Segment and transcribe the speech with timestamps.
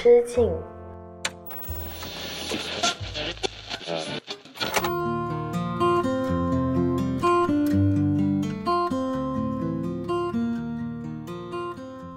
[0.00, 0.48] 之境。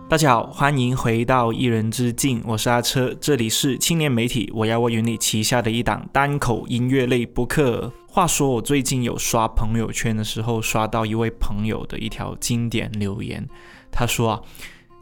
[0.08, 7.92] 大家好，欢迎回到一人之境，我是阿车，这里是青年媒体我要我与你旗下的一档单口音乐类播客。
[8.08, 13.48] 话说我最近有刷朋友圈的时候，刷到一位朋友的一条经典留言，
[13.90, 14.42] 他说啊，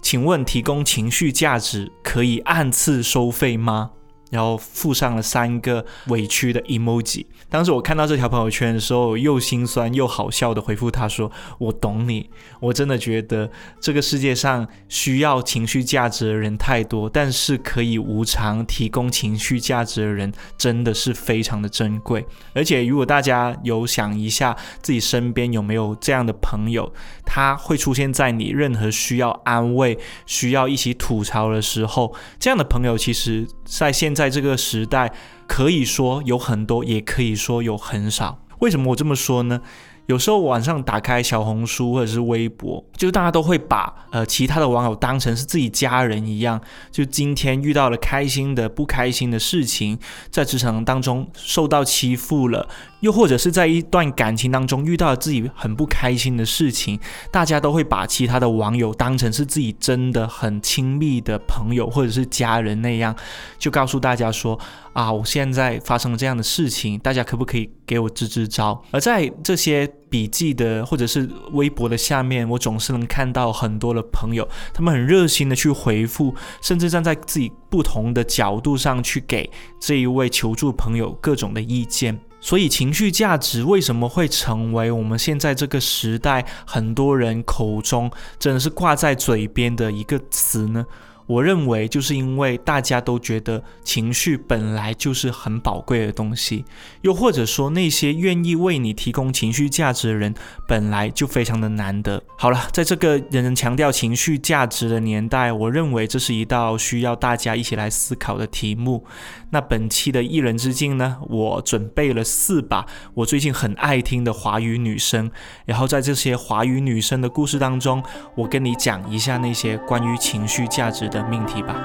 [0.02, 3.92] 请问提供情绪价值可以按次收费吗？
[4.32, 7.26] 然后附上了三个委屈的 emoji。
[7.50, 13.50] 当时我看到这条朋友圈的时候，又心酸又好笑的回复他说：“我懂你，我真的觉得
[13.80, 22.24] 这个世界上需要情绪价值的人太多，但是可以无偿提供情绪价值的人真的是非常的珍贵。
[22.54, 26.94] 而且如果大家有想一下自己身边有没有这样的朋友，
[27.32, 35.14] 他会出现在你任何需要安慰、需要一起吐槽的时候，这样的朋友其实在现在这个时代。”
[35.50, 38.40] 可以说有很多，也可以说有很少。
[38.60, 39.60] 为什么我这么说呢？
[40.06, 46.62] 有时候晚上打开小红书或者是微博，就大家都会把呃其他的网友当成是自己家人一样。
[46.92, 49.98] 就今天遇到了开心的、不开心的事情，
[50.30, 52.68] 在职场当中受到欺负了。
[53.02, 57.00] 又或者是在一段感情当中遇到了自己很不开心的事情，
[57.32, 63.16] 大家都会把其他的网友当成是自己真的很亲密的朋友或者是家人那样，
[63.58, 64.60] 就告诉大家说
[64.94, 68.84] 啊，我现在发生了这样的事情，大家可不可以给我支支招？
[68.92, 82.20] 而在这些笔记的或者是微博的下面，我总是能看到很多的朋友，他们很热心的去回复，甚至站在自己不同的角度上去给这一位求助朋友各种的意见。
[82.42, 88.10] 所以，情绪价值为什么会成为我们现在这个时代很多人口中
[88.40, 90.86] 真的是挂在嘴边的一个词呢？
[91.30, 96.66] 我认为，就是因为大家都觉得情绪本来就是很宝贵的东西，
[97.02, 100.34] 又或者说那些愿意为你提供情绪价值的人
[100.68, 102.24] 本来就非常的难得。
[102.36, 109.06] 好了，在这个人人强调情绪价值的年代，我认为这是一道需要大家一起来思考的题目。
[109.52, 115.30] 那本期的一人之境呢，我准备了四把我最近很爱听的华语女声，
[115.66, 118.04] 然后在这些华语女声的故事当中，
[118.36, 121.19] 我跟你讲一下那些关于情绪价值的。
[121.28, 121.76] 命题吧。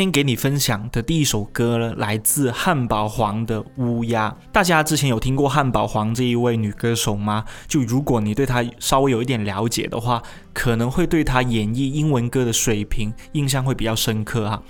[0.00, 4.30] 天给你分享的第一首歌呢，来自汉堡黄的《乌鸦》。
[4.50, 7.44] 大家之前有听过汉堡黄这一位女歌手吗？
[7.68, 10.22] 就如果你对她稍微有一点了解的话。
[10.52, 14.62] 可能会对他演绎英文歌的水平印象会比较深刻哈，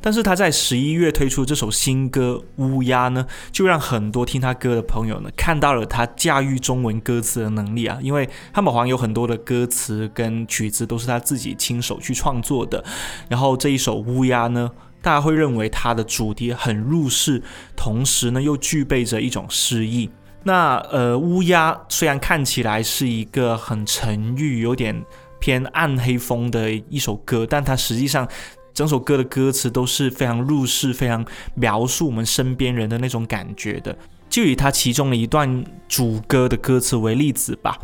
[0.00, 12.82] 但是他在十一月推出这首新歌《乌鸦》呢，就让很多听他歌的朋友呢看到了他驾驭中文歌词的能力啊，因为汉堡王有很多的歌词跟曲子都是他自己亲手去创作的，
[13.28, 14.70] 然后这一首《乌鸦》呢，
[15.02, 17.42] 大家会认为它的主题很入世，
[17.76, 20.10] 同时呢又具备着一种诗意。
[20.44, 25.04] 那呃，乌鸦虽然看起来是一个很沉郁，有点。
[25.38, 28.26] 偏暗黑风的一首歌，但它实际上
[28.74, 31.24] 整首歌的歌词都是非常入世、非常
[31.54, 33.96] 描述我们身边人的那种感觉的。
[34.28, 37.78] 就以它其中的一段主歌的歌词为例子吧，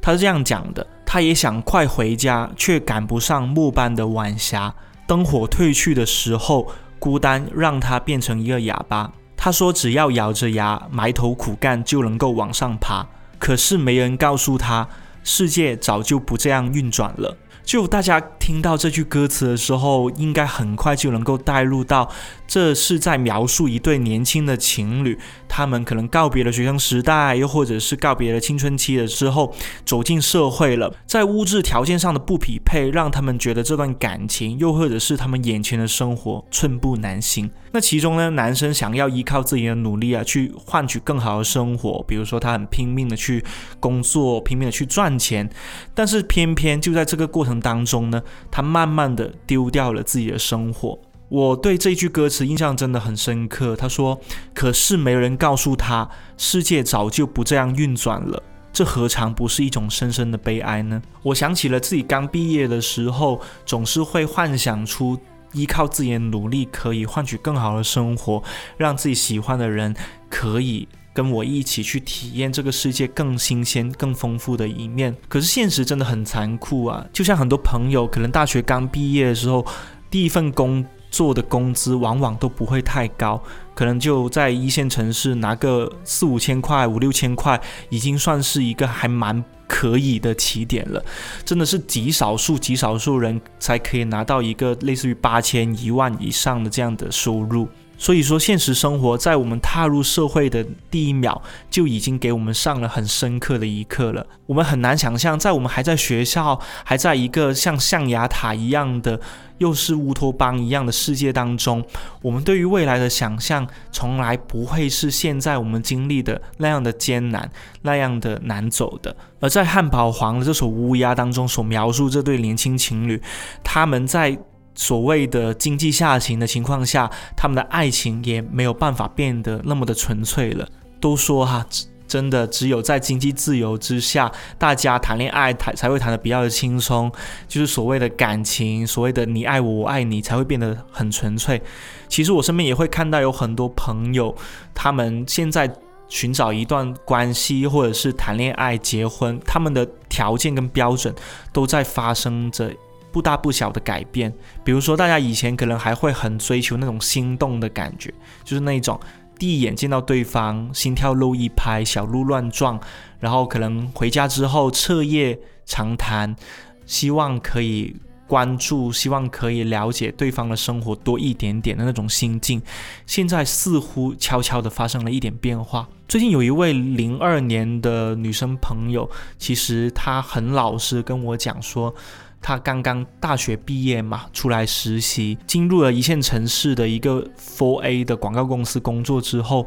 [0.00, 4.74] 他是这样讲的：他也想快回家，却赶不上末班的晚霞。
[5.06, 9.12] 灯火褪去的时候，孤单让他变成一个哑巴。
[9.36, 13.06] 他说，只要咬着牙埋头苦干，就能够往上爬。
[13.38, 14.88] 可是没人告诉他。
[15.30, 17.36] 世界早就不这样运转了。
[17.62, 22.10] 就大家听到这句歌词的时候，应该很快就能够带入到，
[22.48, 25.16] 这是在描述一对年轻的情侣，
[25.46, 29.54] 他们可能告别了学生时代，又或者是告别了青春期了之后，
[29.84, 37.50] 走进社会了，在物质条件上的不匹配，让他们觉得这段感情，又或者是他们眼前的生活寸步难行。
[37.72, 43.44] 那其中呢，男生想要依靠自己的努力啊，去换取更好的生活，比如说他很拼命的去
[43.78, 45.48] 工作，拼命的去赚钱，
[45.94, 50.98] 但是偏偏就在这个过程当中呢，他慢慢的丢掉了自己的生活。
[51.28, 53.76] 我对这句歌词印象真的很深刻。
[53.76, 54.18] 他说
[54.54, 58.42] ：“可是没人告诉他，世界早就不这样运转了。
[58.72, 65.18] 这何尝不是一种深深的悲哀呢？”我想起了自己刚毕业的时候，总是会幻想出
[65.52, 68.42] 依靠自己的努力可以换取更好的生活，
[68.78, 69.94] 让自己喜欢的人
[70.30, 75.14] 可以跟我一起去体验这个世界更新鲜、更丰富的一面。
[75.28, 77.04] 可是现实真的很残酷啊！
[77.12, 79.66] 就像很多朋友，可能大学刚毕业的时候，
[80.10, 80.86] 第一份工。
[81.10, 83.42] 做的工资往往都不会太高，
[83.74, 91.04] 可能就在一线城市拿个四五千块、五六千块，已经算是一个还蛮可以的起点了。
[91.44, 97.68] 真的是极少数、极少数人才可以拿到一个类似于八千、一万以上的这样的收入。
[97.98, 104.24] 所以说，现实生活在我们踏入社会的第一秒，就已经给我们上了很深刻的一课了。
[104.46, 109.20] 我们很难想象，在我们还在学校，还在一个像象牙塔一样的，
[109.58, 111.84] 又是乌托邦一样的世界当中，
[112.22, 117.50] 我们对于未来的想象，从来不会是现在我们经历的那样的艰难，
[117.82, 119.14] 那样的难走的。
[119.40, 123.20] 而在汉堡黄的这首《乌鸦》当中所描述这对年轻情侣，
[123.64, 124.38] 他们在。
[124.78, 130.68] 所谓的经济下行的情况下，他们的爱情也没有办法变得那么的纯粹了。
[131.00, 131.66] 都说哈，
[132.06, 137.10] 真的只有在经济自由之下，大家谈恋爱才才会谈得比较的轻松，
[137.48, 141.60] 就是所谓的感情，所谓的你爱我，我爱你，才会变得很纯粹。
[142.06, 144.32] 其实我身边也会看到有很多朋友，
[144.72, 145.68] 他们现在
[146.08, 151.12] 寻找一段关系，或者是谈恋爱、结婚，他们的条件跟标准
[151.52, 152.72] 都在发生着。
[153.10, 154.32] 不大不小的改变，
[154.62, 158.12] 比如说大家以前可能还会很追求那种心动的感觉，
[158.44, 159.00] 就是那种
[159.38, 162.78] 第一眼见到对方，心跳漏一拍，小鹿乱撞，
[163.18, 166.36] 然后可能回家之后彻夜长谈，
[166.84, 167.96] 希望可以
[168.26, 172.60] 关注，希望可以了解对方的生活多一点点的那种心境，
[173.06, 175.88] 现在似乎悄悄的发生了一点变化。
[176.06, 181.94] 最近有一位零二年的女生朋友，其实她很老实跟我讲说。
[182.40, 189.66] 他刚刚大学毕业嘛，出来实习，进入了一线城市的一个 Four A 的广告公司工作之后，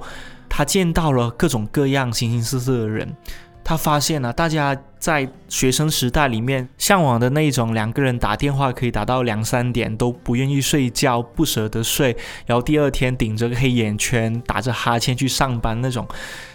[0.49, 3.15] 他见到了各种各样形形色色的人，
[3.63, 4.77] 他发现了大家。
[5.01, 12.15] 在学生时代里面向往的那种两个人打电话可以打到两三点都不愿意睡觉不舍得睡，
[12.45, 16.07] 然后第二天顶着个黑眼圈打着哈欠去上班那种，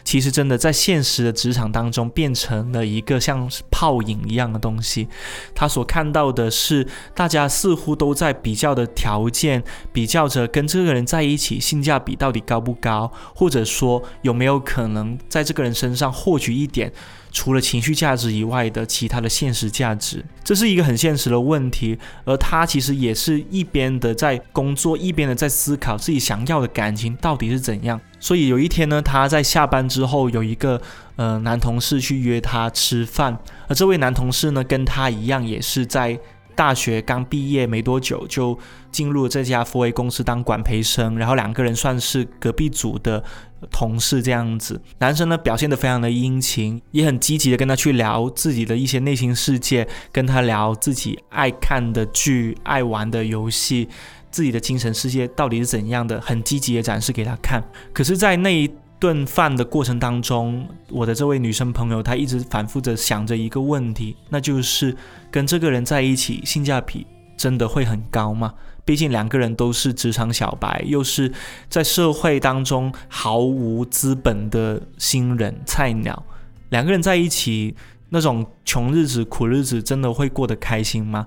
[0.04, 5.08] 其实真的在现实的职场当中变成了一个像泡影一样的东西。
[5.52, 16.92] 他所看到的是大家似乎都在比较的条件，比较着跟这个人在一起性价比到底高不高，或者说有没有可能在这个人身上获取一点。
[17.36, 21.98] 除了情绪价值以外的其他的现实价值，这是一个很现实的问题。
[22.24, 28.00] 而他其实也是一边的在工作，一边的在思考自己想要的感情到底是怎样。
[28.18, 30.80] 所以有一天呢，他在下班之后，有一个
[31.16, 33.38] 呃男同事去约他吃饭，
[33.68, 36.18] 而这位男同事呢，跟他一样也是在。
[36.56, 38.58] 大学刚毕业没多久，就
[38.90, 43.22] 进入这家 f o A 公司当管培生，然后两个人算是隔壁组的
[43.70, 44.80] 同事这样子。
[44.98, 53.88] 男生呢表现得非常的殷勤，也很积极的跟他去聊自己的一些内心世界，跟他聊自己爱看的剧、爱玩的游戏，
[54.30, 57.62] 自己的精神世界到底是怎样的，很积极的展示给他看。
[57.92, 64.96] 可是，在那一顿饭的过程当中，我的这位女生朋友她一直反复着想着一个问题，那就是
[65.30, 68.54] 跟这个人在一起性价比真的会很高吗？
[68.84, 71.32] 毕竟两个人都是职场小白，又是
[71.68, 76.24] 在社会当中毫无资本的新人菜鸟，
[76.70, 77.74] 两个人在一起
[78.10, 81.26] 那种穷日子苦日子真的会过得开心吗？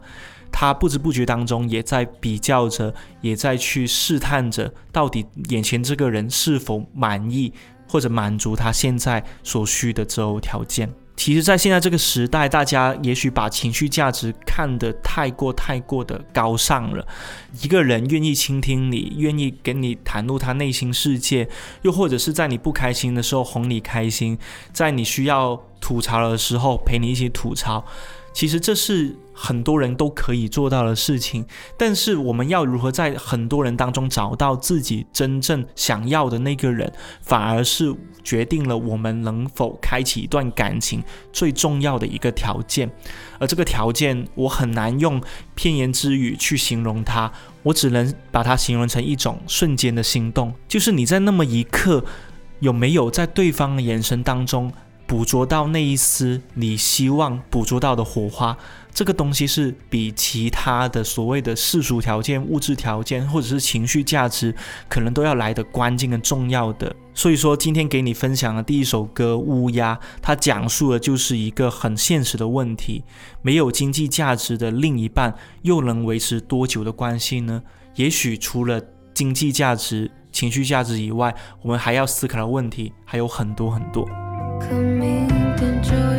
[0.51, 7.53] 他不知不觉当中也在比较着，也在去试探着，到底眼前这个人是否满意
[7.87, 10.89] 或者满足他现在所需的择偶条件。
[11.15, 17.05] 其实，在现在这个时代，大家也许把情绪价值看得太过太过的高尚了。
[17.61, 21.49] 一个人愿意倾听你，愿意跟你袒露他内心世界，
[21.81, 24.39] 又或者是在你不开心的时候哄你开心，
[24.71, 27.83] 在你需要吐槽的时候陪你一起吐槽。
[28.33, 31.45] 其实这是很多人都可以做到的事情，
[31.77, 37.93] 但是我们要如何在很多人当中找到自己真正想要的那个人，反而是
[38.23, 42.89] 决定了我们能否开启一段感情最重要的一个条件。
[43.39, 45.21] 而这个条件，我很难用
[45.55, 47.31] 片言之语去形容它，
[47.63, 52.03] 我只能把它形容成一种瞬间的心动，就是你在那么一刻，
[52.59, 54.71] 有没有在对方的眼神当中。
[55.09, 58.55] 捕捉到那一丝你希望捕捉到的火花，
[58.93, 64.53] 这个东西是比其他的所谓的世俗条件、物质条件，或者是情绪价值，
[64.87, 66.95] 可能都要来的关键跟重要的。
[67.15, 73.03] 所以说，今天给你分享的第一首歌《乌鸦》，它讲述的就是一个很现实的问题：
[73.41, 77.63] 没有经济价值的另一半，又能维持多久的关系呢？
[77.95, 78.79] 也许除了
[79.15, 84.07] 经济价值、情绪价值以外，我们还要思考的问题还有很多很多。
[84.59, 85.25] 可明
[85.55, 86.18] 天就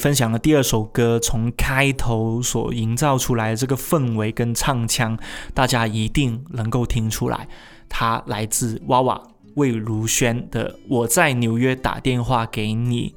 [0.00, 5.16] 分享的第二首歌，从开头所营造出来的这个氛围跟唱腔，
[5.54, 7.46] 大家一定能够听出来，
[7.88, 9.22] 它来自娃娃
[9.56, 13.14] 魏如萱的《我在纽约打电话给你》。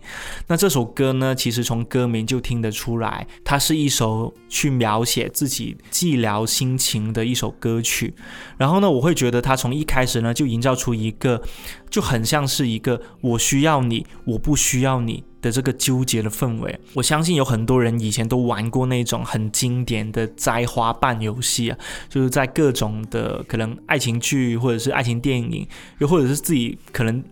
[0.48, 8.14] 那这首歌呢，其实从歌名就听得出来，它是一首去描写自己寂寥心情的一首歌曲。
[8.58, 11.42] 然后呢，我会觉得它从一开始呢，就营造出一个
[11.90, 16.80] 就很像是一个我需要你，我不需要你的这个纠结的氛围。
[16.96, 21.78] 我相信有很多人以前都玩过那种很经典的摘花瓣游戏啊，
[22.10, 25.68] 就是在各种的可能爱情剧或者是爱情电影，
[26.00, 27.24] 又或者是自己可能。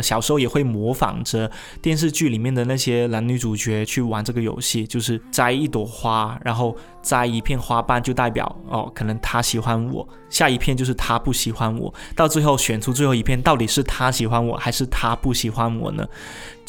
[0.00, 1.50] 小时候也会模仿着
[1.82, 16.06] 电视剧里面的那些男女主角去玩这个游戏，就是摘一朵花，然后摘一片花瓣，就代表哦，可能他喜欢我；下一片就是他不喜欢我，到最后选出最后一片，到底是他喜欢我还是他不喜欢我呢？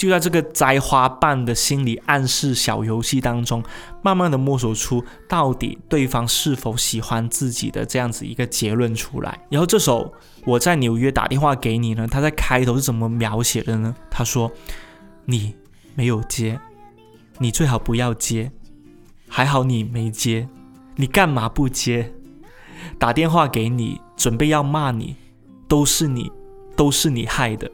[0.01, 3.63] 就在这个摘花瓣的心理暗示小游戏当中，
[4.01, 9.45] 慢慢的摸索出到底对方是否喜欢自己的这样子一个结论出来。
[9.51, 10.11] 然后这首
[10.43, 13.95] 我在纽约打电话给你呢，他在开头是怎么描写的呢？
[14.09, 14.51] 他说
[15.25, 15.53] ：“你
[15.93, 16.59] 没有接，
[17.37, 18.51] 你最好不要接，
[19.27, 20.49] 还好你没接，
[20.95, 22.11] 你干嘛不接？
[22.97, 25.15] 打电话给你，准备要骂你，
[25.67, 26.31] 都是你，
[26.75, 27.69] 都是你害的。”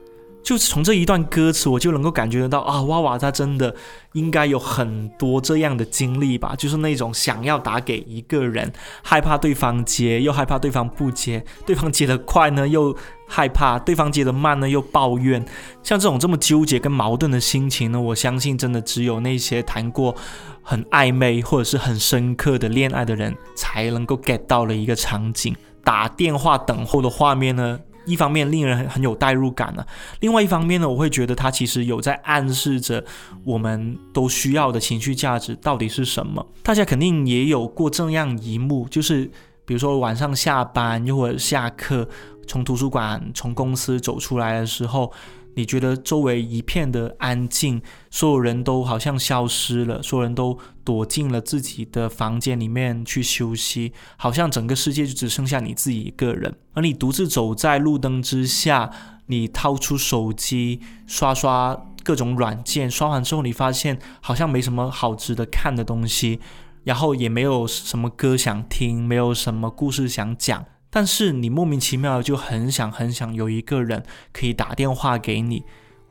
[0.47, 3.75] 就从这一段歌词，我就能够感觉得到啊，娃娃他真的
[4.13, 8.71] 应该有很多这样的经历吧，就是那种想要打给一个人，
[9.03, 12.95] 害怕对方接，又害怕对方不接，对方接得快呢，又
[13.27, 15.45] 害怕对方接得慢呢，又抱怨，
[15.83, 20.15] 像这种这么纠结跟矛盾的心情呢，我相信真的只有那些谈过
[20.61, 25.53] 很暧昧或者是很深刻的恋爱的人才能够 get 到了一个场景。
[25.83, 27.79] 打电话等候的画面呢？
[28.07, 29.85] 一方面令人很很有代入感呢，
[30.21, 33.03] 另外一方面呢，我会觉得它其实有在暗示着
[33.43, 36.43] 我们都需要的情绪价值到底是什么。
[36.63, 39.29] 大家肯定也有过这样一幕，就是
[39.65, 42.07] 比如说晚上下班又或者下课，
[42.47, 45.11] 从图书馆、从公司走出来的时候。
[45.57, 56.55] 你觉得周围一片的安静，所有人都好像消失了，所有人都躲进了自己的房间里面去休息，好像整个世界就只剩下你自己一个人。
[56.73, 58.91] 而你独自走在路灯之下，
[59.25, 66.39] 你掏出手机刷刷各种软件，刷完之后你发现好像没什么好值得看的东西，
[66.83, 70.63] 然后也没有什么歌想听，没有什么故事想讲。
[70.89, 75.63] 但是你莫名其妙就很想很想有一个人可以打电话给你，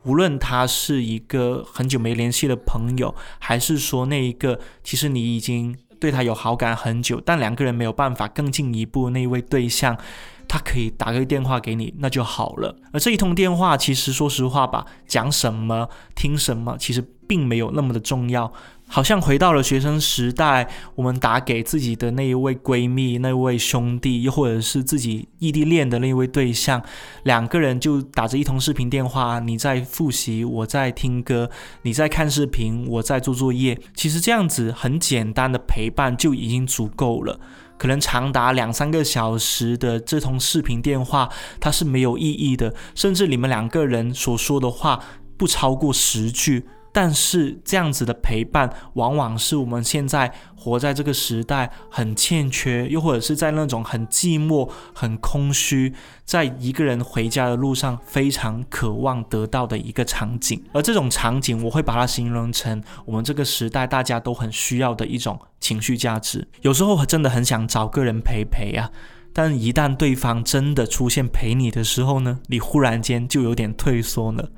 [0.03, 9.97] 无论他是一个很久没联系的朋友，还是说那一个其实你已经对他有好感很久，但两个人没有办法更进一步那一位对象，
[10.47, 12.75] 他可以打个电话给你，那就好了。
[12.91, 18.51] 而这一通电话，其实说实话吧，讲什么听什么，其实并没有那么的重要。
[18.89, 26.81] 好像回到了学生时代，我们打给自己的那一位闺蜜、那位兄弟，又或者是自己异地恋的那一位对象，
[27.23, 31.49] 两个人就打着一通视频电话，你在复习，我在听歌；
[31.81, 33.77] 你在看视频，我在做作业。
[33.93, 37.37] 其实这样子很简单的陪伴就已经足够了。
[37.77, 41.29] 可能长达两三个小时的这通视频电话，
[41.59, 44.99] 它是没有意义的，甚至你们两个人所说的话
[45.37, 46.67] 不超过十句。
[46.97, 55.93] 但是这样子的陪伴，往往是我们现在活在这个时代很欠缺，又或者是在那种很寂寞、很空虚，
[56.25, 60.59] 在一个人回家的路上非常渴望得到的一个场景。
[60.73, 66.47] 而这种场景，我会把它形容成我们这个时代大家都很需要的一种情绪价值。
[66.61, 68.89] 有时候真的很想找个人陪陪啊，
[69.31, 74.49] 但一旦对方真的出现陪你的时候呢，你忽然间就有点退缩了，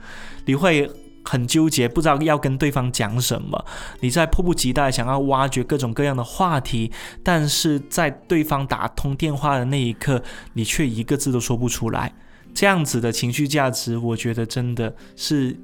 [0.46, 0.90] 你会。
[1.30, 3.64] 很纠结，不知道要跟对方讲什么。
[4.00, 12.12] 你在迫不及待想要挖掘各种各样的话题，但是在对方打通电话的那一刻，你却一个字都说不出来。
[12.56, 15.56] 这样子的情绪价值，我觉得真的是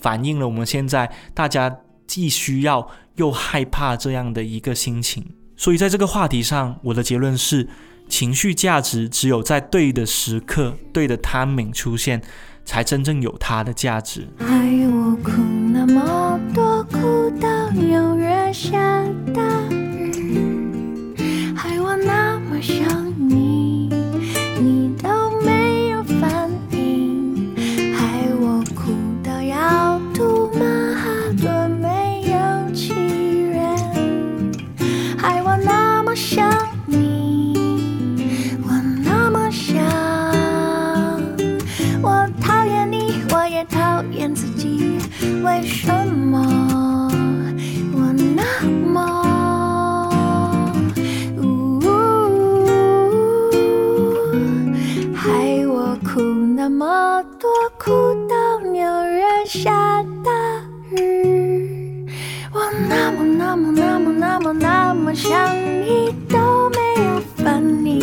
[0.00, 5.22] 反映了我们现在大家既需要又害怕这样的一个心情。
[5.54, 7.68] 所以在这个话题上，我的结论是：
[8.08, 12.22] 情绪价值只有在对的时刻、对的 timing 出现。
[12.70, 14.28] 才真正有它的价值。
[14.38, 15.32] 害我哭
[15.72, 18.78] 那么多，哭到纽约下
[19.34, 19.42] 大
[19.74, 21.12] 雨，
[21.56, 22.99] 害我那么想。
[45.50, 47.10] 为什么
[47.92, 47.98] 我
[48.36, 48.42] 那
[48.86, 48.96] 么，
[51.42, 51.80] 呜
[55.12, 56.20] 害我哭
[56.54, 57.90] 那么多，哭
[58.28, 60.30] 到纽约下大
[60.96, 62.06] 雨。
[62.52, 66.38] 我那么那么那么那么那么想你，都
[66.70, 68.00] 没有反应，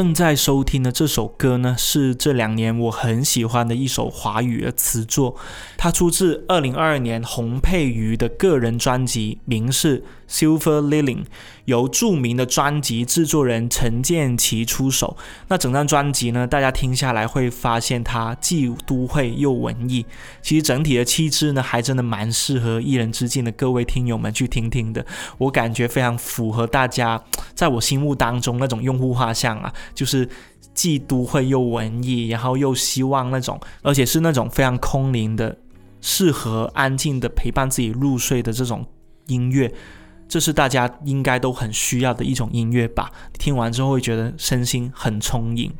[0.00, 5.36] 正在收听的这首歌呢，是这两年我很喜欢的一首华语的词作，
[5.82, 11.22] 它出自二零二二年洪佩瑜的个人专辑，名是《Silver Lining》，
[11.64, 15.16] 由著名的专辑制作人陈建奇出手。
[15.48, 20.04] 那整张专辑呢，大家听下来会发现它既都会又文艺，
[20.42, 25.02] 其实整体的气质呢，还真的蛮适合一人之境的各位听友们去听听的。
[25.38, 27.18] 我感觉非常符合大家
[27.54, 30.28] 在我心目当中那种用户画像啊，就是
[30.74, 35.56] 既都会又文艺，然后又希望那种，而且是那种非常空灵的，
[36.00, 38.86] 适合安静的陪伴自己入睡的这种
[39.26, 39.72] 音乐。
[40.28, 43.10] 这是大家应该都很需要的一种音乐吧？
[43.38, 45.72] 听完之后会觉得身心很充盈。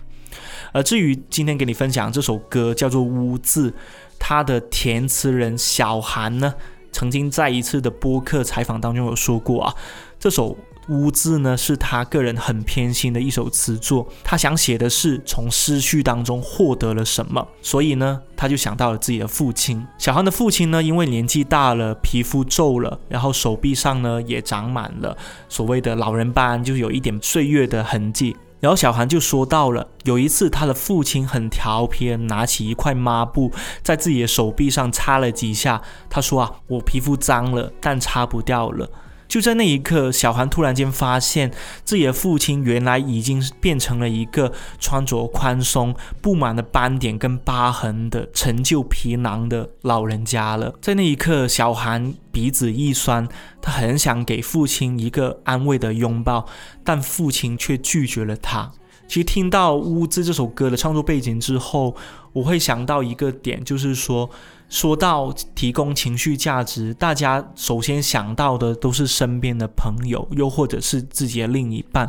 [0.72, 3.70] 而至于今天给你分享这首歌叫做《污渍》，
[4.18, 6.54] 它的填词人小韩呢，
[6.90, 9.74] 曾经在一次的播客采访当中有说过啊，
[10.18, 10.56] 这首。
[10.90, 14.06] 污渍呢，是他个人很偏心的一首词作。
[14.24, 19.86] 他想写的是从失去当中获得了什么，所以呢，他就想到了自己的父亲。
[19.96, 25.16] 小汉的父亲呢，因为年纪大了，皮肤皱了，然后手臂上呢也长满了
[25.48, 28.36] 所谓的老人斑，就有一点岁月的痕迹。
[28.58, 33.50] 然后小韩就说到了，有一次他的父亲很调皮，拿起一块抹布
[33.82, 35.80] 在自己的手臂上擦了几下。
[36.10, 38.90] 他说啊，我皮肤脏了，但擦不掉了。
[39.30, 41.52] 就在那一刻，小韩突然间发现
[41.84, 50.74] 自己的父亲原来已经变成了一个穿着宽松、布满了斑点跟疤痕的陈旧皮囊的老人家了。
[50.82, 53.28] 在那一刻，小韩鼻子一酸，
[53.62, 56.44] 他很想给父亲一个安慰的拥抱，
[56.82, 58.72] 但父亲却拒绝了他。
[59.06, 61.94] 其实听到《污渍》这首歌的创作背景之后，
[62.32, 64.28] 我会想到一个点，就是说。
[64.70, 72.08] 说到提供情绪价值，大家首先想到的都是身边的朋友，又或者是自己的另一半。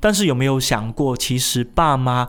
[0.00, 2.26] 但是有没有想过，其实爸妈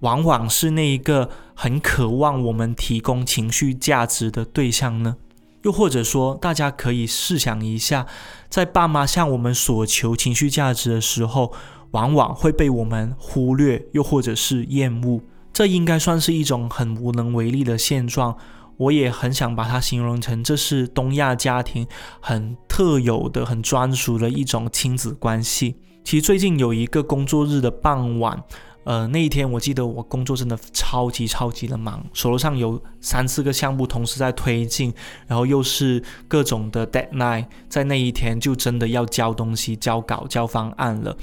[0.00, 5.16] 往往是那一个很渴望我们提供情绪价值的对象呢？
[5.62, 8.04] 又或者说，大家可以试想一下，
[8.50, 11.52] 在爸妈向我们索求情绪价值的时候，
[11.92, 15.20] 往往会被我们忽略，又或者是厌恶。
[15.52, 18.36] 这应该算是一种很无能为力的现状。
[18.82, 21.86] 我也很想把它形容成，这是东亚家庭
[22.18, 25.76] 很特有的、很专属的一种亲子关系。
[26.02, 28.42] 其实最近有一个工作日的傍晚，
[28.82, 34.92] 呃，那一天我记得我工作真的超级超级的忙，手头上有三四个项目同时在推进，
[35.28, 41.16] 然后又是各种的 deadline，在那一天就真的要交东西、交稿、交方案了。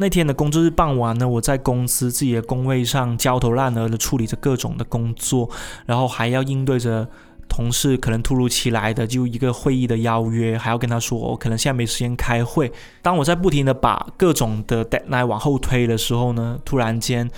[0.00, 5.50] 那天的工作日傍晚呢，我在公司自己的工位上焦头烂额的处理着各种的工作，
[5.84, 7.06] 然后还要应对着
[7.50, 12.72] 同事可能突如其来的就一个会议的邀约，还要跟他说我可能现在没时间开会。
[13.02, 17.30] 当我在不停的把各种的 deadline 往后推的时候呢，突然间。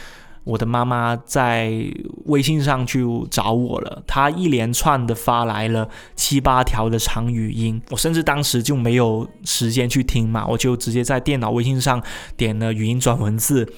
[0.45, 1.73] 我的妈妈在
[2.25, 12.03] 微信上就找我了，她一连串的发来了七八条的长语音，我甚至当时就没有时间去听嘛，我就直接在电脑微信上
[12.37, 13.73] 点了语音转文字。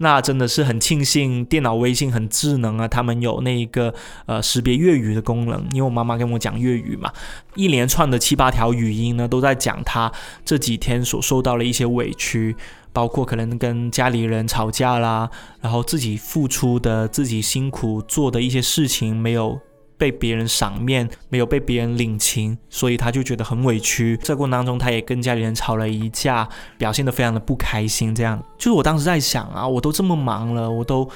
[0.00, 3.92] 那真的是很庆幸电脑微信很智能啊，他们有那个
[4.26, 7.12] 呃识别粤语的功能，因为我妈妈跟我讲粤语嘛，
[7.56, 10.12] 一连串的七八条语音呢，都在讲她
[10.44, 12.54] 这几天所受到的一些委屈。
[12.98, 15.30] 包括可能跟家里人吵架啦，
[15.60, 19.56] 然后自己付出的、自己辛苦做的一些事情没有
[19.96, 24.18] 被别人赏面，没有被别人领情，所以他就觉得很委屈。
[24.20, 28.12] 这过程当中，他也跟家里人吵了一架，表现得非常的不开心。
[28.12, 31.08] 这样，就是我当时在想啊，我都这么忙了，我都。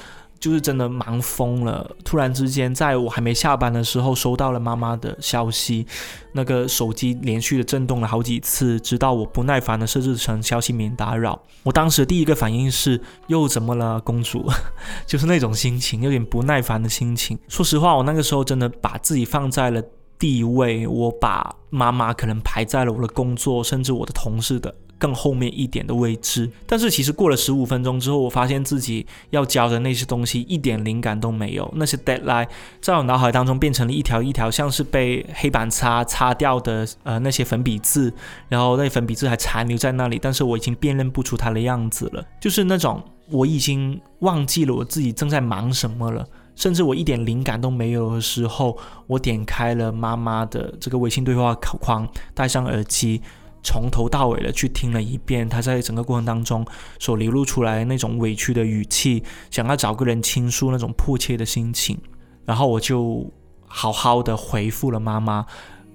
[0.43, 5.87] 就是真的忙疯了，突然之间，在我还没下班的时候，收到了妈妈的消息，
[6.33, 11.41] 那个手机连续的震动了好几次，直到我不耐烦的设置成消息免打扰。
[11.63, 14.45] 我当时第一个反应是，又怎么了，公主？
[15.07, 17.39] 就是那种心情，有点不耐烦的心情。
[17.47, 19.81] 说实话，我那个时候真的把自己放在了
[20.19, 24.75] 第一位，我把妈妈可能排在了我的工作，甚至我的同事的。
[25.03, 31.69] 更后面一点的位置，但是其实过了十五分钟之后，我发现自己要教的那些东西一点灵感都没有。
[31.75, 32.47] 那些 deadline
[32.79, 38.13] 在我脑海当中变成了一条一条，像是被黑板擦擦掉的呃那些粉笔字，
[38.47, 42.25] 然后那粉笔字还残留在那里，但是我已经辨认不出它的样子了。
[42.39, 53.21] 就是那种我已经忘记了我自己正在忙什么了，甚至我一点灵感都没有的时候，我点开了妈妈的这个微信对话框，戴上耳机。
[53.63, 56.65] 从头到尾的去听了一遍，他在整个过程当中
[56.99, 61.97] 所流露出来那种委屈的语气，想要找个人倾诉那种迫切的心情，
[62.45, 63.31] 然后我就
[63.65, 65.45] 好好的回复了妈妈，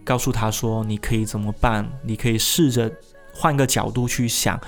[0.02, 2.90] 告诉她说你可以怎么办，你可以试着
[3.34, 4.58] 换个角度去想，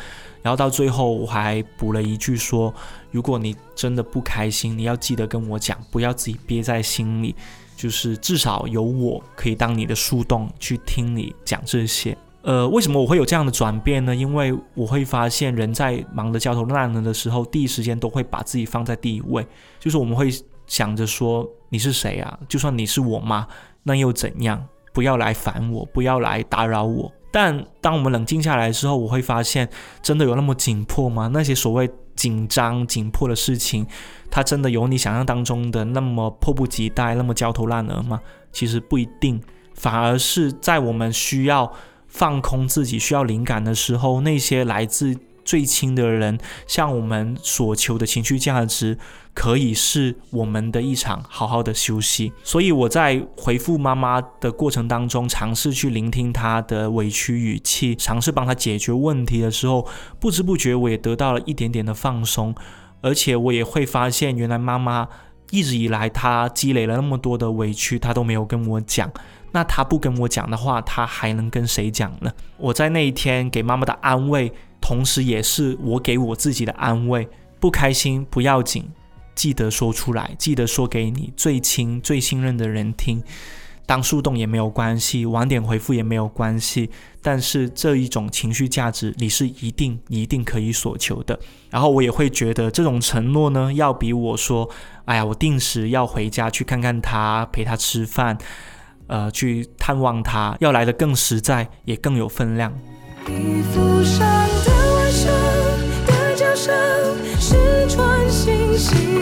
[0.42, 2.72] 然后到最后我还补了一句说，
[3.10, 7.34] 如果你真的不开心，你要记得跟我讲，不要自己憋在心里，
[7.76, 12.16] 就是至少有我可以当你的树洞去听你讲这些。
[12.42, 14.16] 呃，为什么我会有这样的转变呢？
[14.16, 19.46] 因为我会发现，人在忙得焦头烂额的时候，第一时间都会把自己放在第一位。
[19.78, 20.30] 就是我们会
[20.66, 22.38] 想着说：“你是谁啊？
[22.48, 23.46] 就算你是我妈，
[23.82, 24.66] 那又怎样？
[24.94, 29.68] 不要来烦我，不要来打扰我。”但当我们冷静下来之后，我会发现，
[30.00, 31.28] 真的有那么紧迫吗？
[31.30, 33.86] 那些所谓紧张、紧迫的事情，
[34.30, 38.18] 它真的有你想象当中的那么迫不及待、那么焦头烂额吗？
[38.50, 39.38] 其实不一定，
[39.74, 41.70] 反而是在我们需要。
[42.10, 48.98] 放空自己需要灵感的时候，那些来自最亲的人向我们所求的情绪价值，
[49.32, 52.32] 可以是我们的一场好好的休息。
[52.44, 59.88] 所以我在回复妈妈的过程当中，尝试去聆听她的委屈语气，尝试帮她解决问题的时候，
[60.20, 62.54] 不知不觉我也得到了一点点的放松，
[63.00, 65.08] 而且我也会发现，原来妈妈
[65.50, 69.10] 一直以来她积累了那么多的委屈，她都没有跟我讲。
[69.52, 72.32] 那他不跟我讲的话，他还能跟谁讲呢？
[72.56, 77.28] 我在那一天给妈妈的安慰，同时也是我给我自己的安慰。
[77.58, 78.88] 不开心不要紧，
[79.34, 83.22] 记得说出来，记得说给你最亲、最信任的人听。
[83.84, 86.88] 当树洞也没有关系，晚点回复也没有关系。
[87.20, 91.38] 但是这一种情绪价值，你是一定一定可以所求的。
[91.70, 94.70] 然后我也会觉得这种承诺呢，要比我说，
[95.06, 98.38] 哎呀，我定时要回家去看看他，陪他吃饭。
[99.10, 102.72] 呃，去探望他，要来的更实在，也更有分量。
[106.38, 106.72] 的声，
[107.40, 109.19] 是穿心熙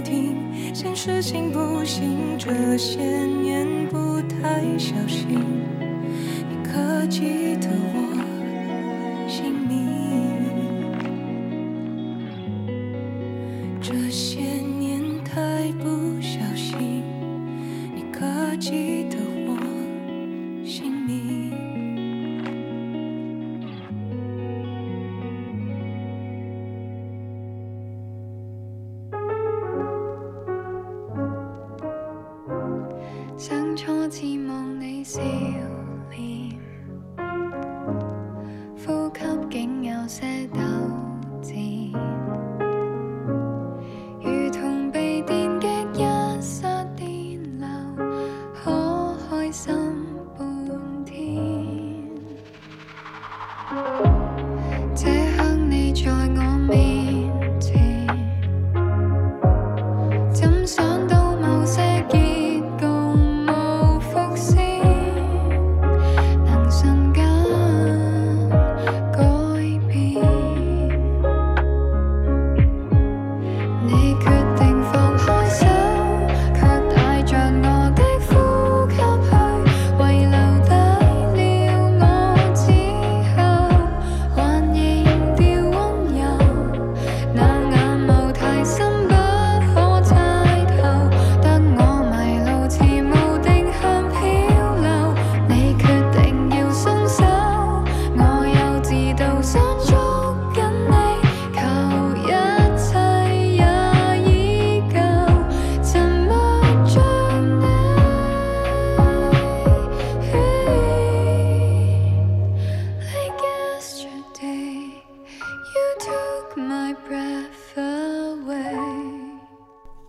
[0.00, 0.36] 听
[0.74, 5.40] 现实行不行这些年不太小心
[6.48, 8.17] 你可记得我？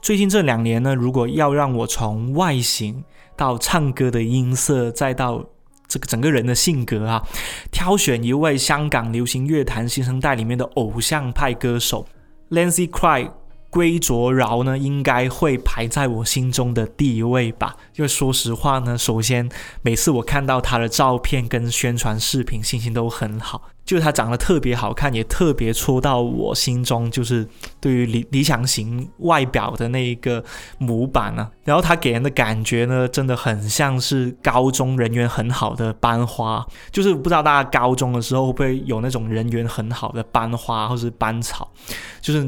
[0.09, 3.03] 最近这两年呢，如果要让我从外形
[3.37, 5.45] 到唱歌的音色，再到
[5.87, 7.23] 这个整个人的性格啊，
[7.71, 12.07] 挑选一位香港流行乐坛新生代里面的偶像派歌手
[12.49, 13.29] Lancy Cry
[13.69, 17.75] 归卓饶呢，应该会排在我心中的第一位吧。
[17.95, 19.49] 因为说实话呢，首先
[19.81, 23.69] 每次我看到他的照片跟宣传视频，心情都很好。
[23.85, 27.47] 就是他长得特别好看，也特别戳到我心中，就是
[27.79, 30.43] 对于理理想型外表的那一个
[30.77, 36.63] 模板呢、然后他给人的感觉呢，真的很像是高中人缘很好的班花。
[36.91, 41.67] 就是不知道大家高中的时候会不会有那种人缘很好的班花或是班草，
[42.21, 42.47] 就是。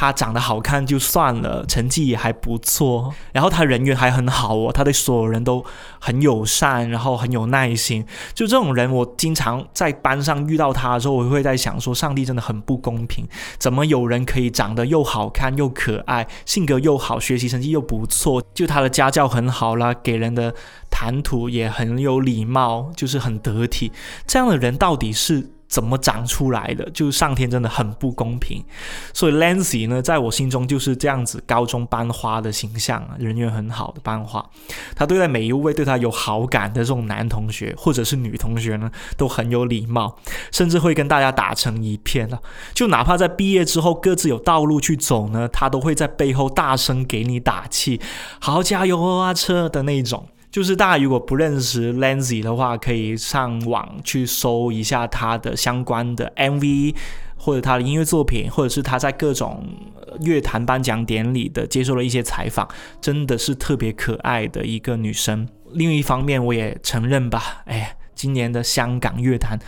[0.00, 5.62] 他长得好看就算了，成绩也还不错，然后他人缘还很好哦，他对所有人都
[5.98, 8.02] 很友善，然后很有耐心。
[8.32, 20.54] 就这种人，我经常在班上遇到他的时候，我会在想说，上帝真的很不公平，怎么有人可以长得又好看又可爱，性格又好，学习成绩又不错，就他的家教很好啦，给人的
[20.90, 23.92] 谈吐也很有礼貌，就是很得体。
[24.26, 25.50] 这样的人到底是？
[25.70, 26.90] 怎么长出来的？
[26.90, 28.60] 就是上天真的很不公平，
[29.14, 34.44] 所以 Lancy 呢，在我心中就是这样子，高中班花的形象啊，人缘很好的班花。
[34.96, 40.18] 他对待每一位对他有好感的这种男同学或者是女同学呢，都很有礼貌，
[40.50, 42.40] 甚至会跟大家打成一片了。
[42.74, 48.00] 就哪怕在毕业之后各自有道路去走呢，他都会在背后大声给你打气，
[48.40, 50.26] 好好加油哦，阿车的那一种。
[50.50, 56.94] 就是大家如果不认识 Lancy 的话，可以上网去搜一下他的相关的 MV，
[57.36, 59.64] 或者他的音乐作品，或者是他在各种
[60.20, 62.68] 乐坛颁奖典礼的接受了一些采访，
[63.00, 65.48] 真的是特别可爱的一个女生。
[65.72, 69.58] 另一方面，我也承认吧，哎，今年的香港乐坛。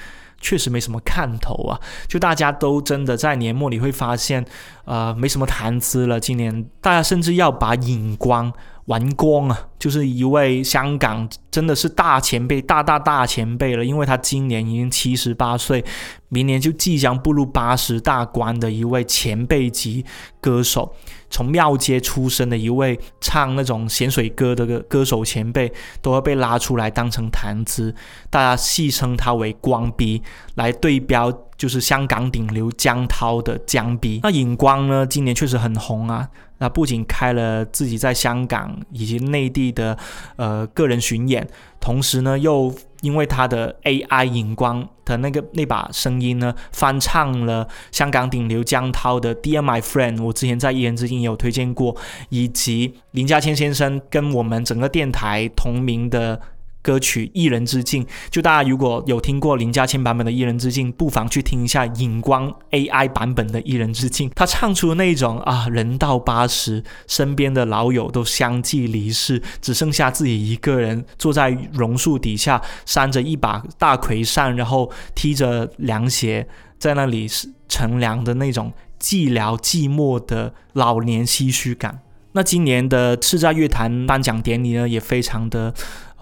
[0.45, 1.81] 确实没什么看头啊！
[2.09, 4.45] 就大家都真的在年末你会发现，
[4.85, 6.18] 呃，没什么谈资了。
[6.18, 8.53] 今年大家甚至要把尹光
[8.87, 9.68] 玩光啊！
[9.79, 15.85] 就是一位香港真的是大前辈，大大大前辈了，因为他今年已经七十八岁，
[16.29, 20.05] 明年就即将步入八十大关的一位前辈级
[20.40, 20.95] 歌手。
[21.31, 27.95] 从庙街出身的一位唱那种咸水歌的歌手前辈，都会被拉出来当成谈资，
[28.29, 30.23] 大家戏称他为“光逼”，
[30.57, 34.21] 来对标就是香港顶流江涛的“江逼”。
[34.25, 36.29] 那尹光呢，今年确实很红啊。
[36.62, 39.98] 那不仅开了自己在香港以及内地的
[40.37, 41.44] 呃个人巡演，
[41.81, 51.96] 同时呢又因为他的 AI 荧光的那个那把声音呢，翻唱了香港顶流江涛的《Dear My Friend》，我之前在一人之境也有推荐过，
[52.29, 56.40] 以及林家谦先生跟我们整个电台同名的。
[56.83, 64.29] 歌曲《一人之境》，就大家如果有听过林家谦版本的《一人之境》，不妨去听一下尹光 AI 版本的《一人之境》。
[64.35, 77.29] 他唱出那种啊，人到八十，身边的老友都相继离世，只剩下自己一个人坐在榕树底下，扇着一把大葵扇，然后踢着凉鞋，在那里
[77.68, 82.01] 乘凉的那种寂寥寂寞的老年唏嘘感。
[82.33, 85.73] 那今年的叱咤乐坛颁奖典礼呢，也非常的。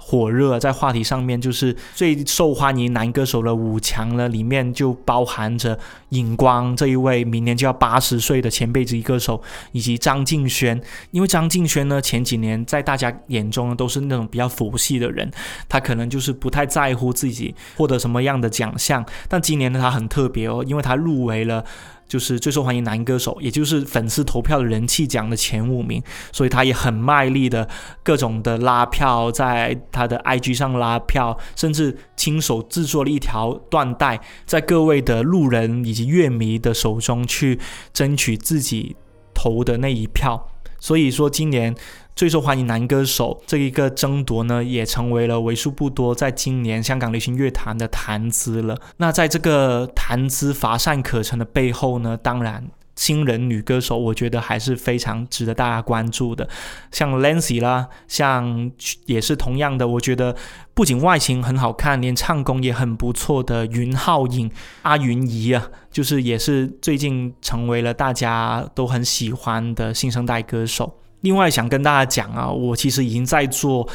[0.02, 9.40] 火热在话题上面，就是最受欢迎男歌手的五强呢，里面就包含着尹光这一位明年就要八十岁的前辈之一歌手，
[9.72, 10.80] 以及张敬轩。
[11.10, 15.30] 因为张敬轩呢，前几年在大家眼中呢都是那种比较佛系的人，
[15.68, 19.04] 他可能就是不太在乎自己获得什么样的奖项。
[19.28, 21.64] 但今年呢，他很特别哦，因为他入围了。
[22.10, 26.02] 就是最受欢迎男歌手，也就是粉丝投票的人气奖的前五名，
[26.32, 27.68] 所以他也很卖力的
[28.02, 37.60] 各种的拉票，在他的 IG 上拉票，甚至亲手制作了一条缎带，在各位的路人以及乐迷的手中去
[37.92, 38.96] 争取自己
[39.32, 40.48] 投的那一票。
[40.80, 41.72] 所以说今年
[42.14, 48.78] 最受欢迎男歌手这一个争夺呢，也成为了为数不多在今年香港流行乐坛的谈资了。
[48.98, 52.68] 那在这个谈资乏善可陈的背后呢，当然。
[52.96, 56.46] 新人女歌手，我觉得还是非常值得大家关注的，
[56.92, 58.70] 像 Lancy 啦，像
[59.06, 60.36] 也是同样的，我觉得
[60.74, 64.50] 不仅外形很好看，连唱功也很不错的云浩颖
[64.82, 70.98] 阿云怡啊，就是也是最近成为了大家都很喜欢的新生代歌手。
[71.20, 73.88] 另外想跟大家讲啊，我其实已经在做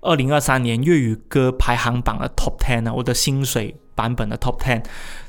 [0.00, 4.82] 二零二三年粤语歌排行榜的 Top Ten 了，我的薪水版本的 Top Ten。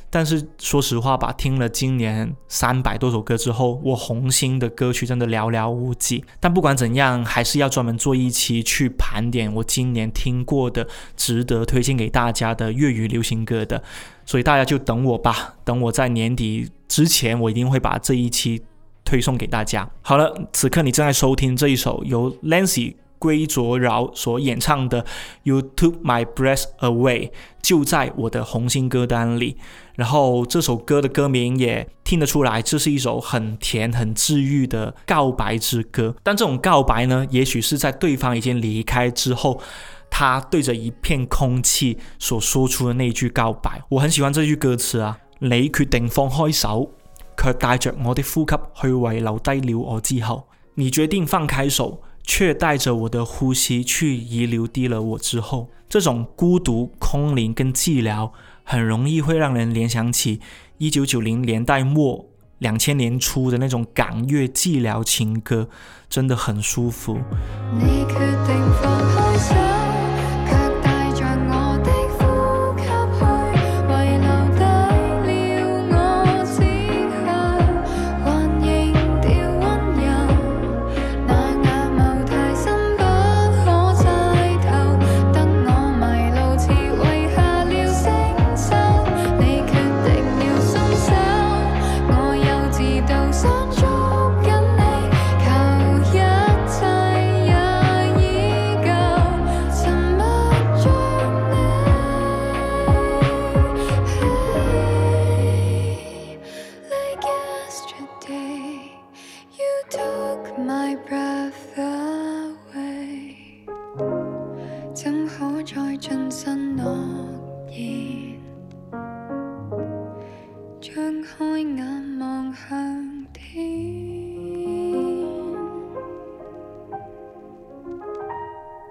[0.10, 6.24] 但是说实话吧，听了今年三百多首歌之后，我红心的歌曲真的寥寥无几。
[6.40, 10.88] 但不管怎样，还是要专门做一期去盘点我今年听过的、
[11.18, 13.82] 值得推荐给大家的粤语流行歌的。
[14.24, 18.62] 所以大家就等我吧，等我在年底之前，我一定会把这一期
[19.04, 19.90] 推送给大家。
[20.02, 22.96] 好了，此刻你正在收听这一首由 Lancy。
[23.20, 25.02] 归卓饶所演唱的
[25.44, 27.30] 《You Took My Breath Away》
[27.62, 29.56] 就在我的红心歌单里。
[29.96, 36.14] 然后这首歌的歌名也听得出来，这是一首很甜、很治愈的告白之歌。
[36.22, 39.62] 但这种告白呢，也许是在对方已经离开之后，
[40.10, 43.82] 他对着一片空气所说出的那句告白。
[43.88, 45.18] 我很喜欢这句歌词啊！
[45.40, 46.92] 你决定放开手，
[47.38, 50.48] 却带着我的呼吸去遗留低了我之后。
[50.76, 52.02] 你决定放开手。
[52.26, 58.32] 却带着我的呼吸去遗留低了我之后，这种孤独、空灵跟寂寥，
[58.64, 60.40] 很容易会让人联想起
[60.78, 62.26] 一九九零年代末、
[62.60, 65.68] 两千年初的那种港乐寂寥情歌，
[66.10, 67.20] 真的很舒服。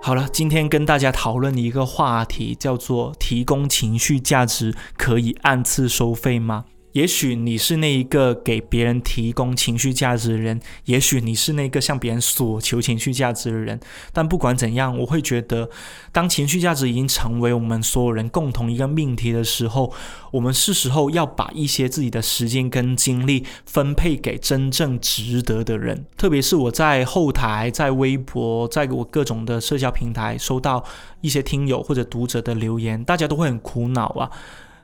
[0.05, 6.65] 好了，今天跟大家讨论一个话题，叫做提供情绪价值可以按次收费吗？
[6.93, 13.81] 也许你是那一个给别人提供情绪价值的人，也许你是那个向别人索求情绪价值的人。
[14.13, 15.69] 但不管怎样，我会觉得，
[16.13, 19.93] 当情绪价值已经成为我们所有人共同一个命题的时候，
[20.31, 26.05] 我们是时候要把一些自己的时间跟精力分配给真正值得的人。
[26.17, 30.85] 特别是我在后台、在微博、在我各种的社交平台收到
[31.23, 34.31] 一些听友或者读者的留言，大家都会很苦恼啊。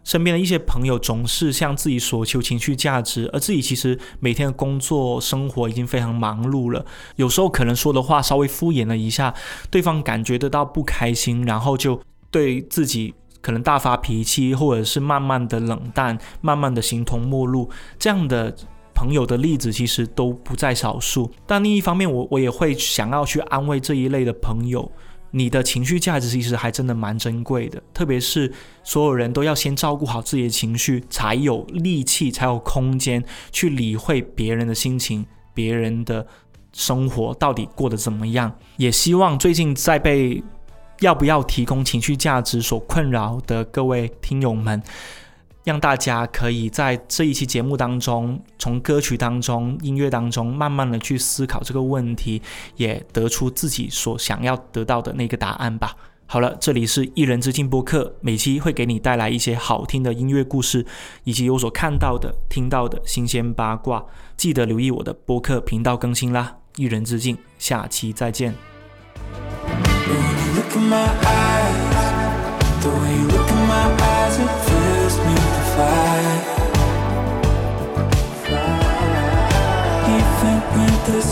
[0.09, 6.83] 身边的一些朋友总是向自己索求情绪价值，而自己其实每天的工作生活已经非常忙碌了。
[7.17, 9.35] 有时候可能说的话稍微敷衍了一下，
[9.71, 12.01] 对方感觉得到不开心，然后就
[12.31, 17.69] 对自己可能大发脾气，或者是慢慢的冷淡，慢慢的形同陌路。
[17.99, 18.57] 这样的
[18.95, 21.31] 朋友的例子其实都不在少数。
[21.47, 24.91] 但另一方面，我我也会想要去安慰这一类的朋友。
[25.31, 28.53] 你的情绪价值其实还真的蛮珍贵的，特别是
[28.83, 33.23] 所有人都要先照顾好自己的情绪，才有力气，才有空间
[33.53, 36.27] 去理会别人的心情，别人的
[36.73, 38.53] 生活到底过得怎么样。
[38.77, 40.43] 也希望最近在被
[41.01, 44.83] 要不要提供情绪价值所困扰的各位听友们。
[45.69, 52.41] 让大家可以在这一期节目当中，从歌曲当中、音乐当中，慢慢的去思考这个问题，
[52.77, 55.95] 也得出自己所想要得到的那个答案吧。
[56.25, 60.87] 好了，这里是一人之境播客，每期会给你带来一些好听的音乐故事，
[61.25, 64.03] 以及有所看到的、听到的新鲜八卦。
[64.39, 66.57] 记得留意我的播客频道更新啦！
[66.77, 68.55] 一人之境，下期再见。
[73.31, 74.18] Even when the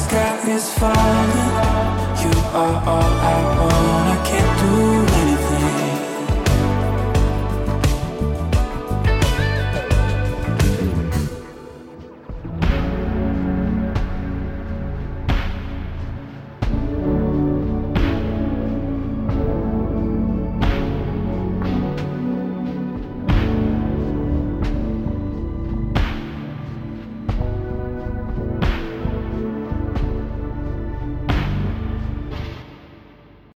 [0.07, 1.53] sky is falling,
[2.23, 4.07] you are all I want.
[4.15, 5.06] I can't do